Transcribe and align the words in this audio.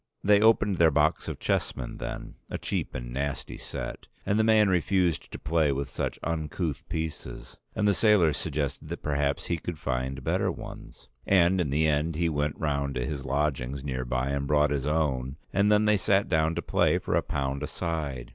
They 0.23 0.41
opened 0.41 0.77
their 0.77 0.89
box 0.89 1.27
of 1.27 1.37
chessmen 1.37 1.97
then, 1.97 2.33
a 2.49 2.57
cheap 2.57 2.95
and 2.95 3.13
nasty 3.13 3.55
set, 3.55 4.07
and 4.25 4.39
the 4.39 4.43
man 4.43 4.67
refused 4.67 5.31
to 5.31 5.37
play 5.37 5.71
with 5.71 5.87
such 5.89 6.17
uncouth 6.23 6.81
pieces, 6.89 7.55
and 7.75 7.87
the 7.87 7.93
sailors 7.93 8.35
suggested 8.37 8.87
that 8.89 9.03
perhaps 9.03 9.45
he 9.45 9.59
could 9.59 9.77
find 9.77 10.23
better 10.23 10.51
ones; 10.51 11.07
and 11.27 11.61
in 11.61 11.69
the 11.69 11.85
end 11.87 12.15
he 12.15 12.29
went 12.29 12.57
round 12.57 12.95
to 12.95 13.05
his 13.05 13.25
lodgings 13.27 13.83
near 13.83 14.03
by 14.03 14.29
and 14.29 14.47
brought 14.47 14.71
his 14.71 14.87
own, 14.87 15.35
and 15.53 15.71
then 15.71 15.85
they 15.85 15.97
sat 15.97 16.27
down 16.27 16.55
to 16.55 16.63
play 16.63 16.97
for 16.97 17.13
a 17.13 17.21
pound 17.21 17.61
a 17.61 17.67
side. 17.67 18.29